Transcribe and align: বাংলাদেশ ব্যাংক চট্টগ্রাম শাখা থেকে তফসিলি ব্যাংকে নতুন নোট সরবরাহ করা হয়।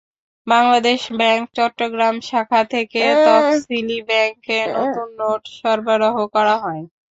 বাংলাদেশ 0.47 1.01
ব্যাংক 1.19 1.43
চট্টগ্রাম 1.57 2.15
শাখা 2.29 2.61
থেকে 2.73 3.01
তফসিলি 3.25 3.99
ব্যাংকে 4.09 4.57
নতুন 4.75 5.07
নোট 5.19 5.41
সরবরাহ 5.57 6.15
করা 6.35 6.55
হয়। 6.63 6.83